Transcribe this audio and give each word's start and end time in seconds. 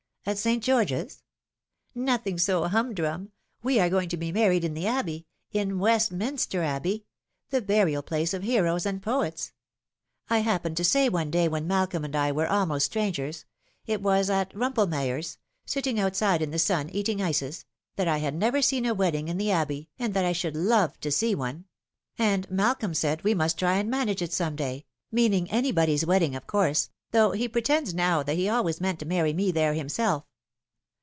"At 0.31 0.37
St. 0.37 0.63
George's?" 0.63 1.23
"Nothing 1.95 2.37
so 2.37 2.65
humdrum. 2.67 3.31
We 3.63 3.79
are 3.79 3.89
going 3.89 4.07
to 4.09 4.17
be 4.17 4.31
married 4.31 4.63
in 4.63 4.75
the 4.75 4.85
Abbey 4.85 5.25
in 5.51 5.79
Westminster 5.79 6.61
Abbey 6.61 7.05
the 7.49 7.59
burial 7.59 8.03
place 8.03 8.31
of 8.31 8.43
heroes 8.43 8.85
.i:id 8.85 9.01
poets. 9.01 9.51
I 10.29 10.39
happened 10.39 10.77
to 10.77 10.83
say 10.83 11.09
one 11.09 11.31
day 11.31 11.47
when 11.47 11.65
Malcolm 11.65 12.05
and 12.05 12.15
I 12.15 12.31
were 12.31 12.45
almost 12.45 12.85
strangers 12.85 13.45
it 13.87 14.03
was 14.03 14.29
at 14.29 14.53
Rumpelmeyer's, 14.53 15.39
sitting 15.65 15.95
owtside 15.95 16.41
in 16.41 16.51
the 16.51 16.59
sun, 16.59 16.91
eating 16.91 17.19
ices 17.19 17.65
that 17.95 18.07
I 18.07 18.19
had 18.19 18.35
never 18.35 18.61
seen 18.61 18.85
a 18.85 18.93
wedding 18.93 19.27
in 19.27 19.39
the 19.39 19.49
Abbey, 19.49 19.89
and 19.97 20.13
that 20.13 20.23
I 20.23 20.33
should 20.33 20.55
love 20.55 20.99
to 20.99 21.09
see 21.11 21.33
one; 21.33 21.65
and 22.19 22.47
Malcolm 22.51 22.93
said 22.93 23.23
we 23.23 23.33
must 23.33 23.57
try 23.57 23.77
and 23.77 23.89
manage 23.89 24.21
it 24.21 24.33
some 24.33 24.55
day 24.55 24.85
meaning 25.11 25.49
anybody's 25.49 26.05
wedding, 26.05 26.35
of 26.35 26.45
course, 26.45 26.91
though 27.13 27.31
he 27.33 27.45
pretends 27.45 27.93
now 27.93 28.23
that 28.23 28.37
he 28.37 28.47
always 28.47 28.79
meant 28.79 28.97
to 28.97 29.05
marry 29.05 29.33
me 29.33 29.51
there 29.51 29.73
himself. 29.73 30.23